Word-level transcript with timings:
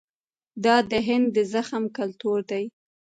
دا 0.63 0.75
د 0.91 0.93
هند 1.07 1.27
د 1.35 1.37
زغم 1.51 1.83
کلتور 1.97 2.39
دی. 2.51 2.63